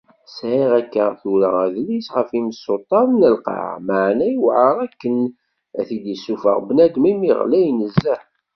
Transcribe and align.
Sεiɣ 0.35 0.71
akka 0.79 1.05
tura 1.19 1.49
adlis 1.65 2.07
ɣef 2.15 2.29
yimsuṭṭaḍ 2.33 3.07
n 3.11 3.21
lqaεa, 3.33 3.75
meεna 3.87 4.25
iwεer 4.35 4.75
akken 4.85 5.17
ad 5.79 5.83
t-id-yessufeɣ 5.87 6.57
bnadem 6.67 7.05
imi 7.11 7.31
ɣlay 7.41 7.67
nezzeh. 7.77 8.23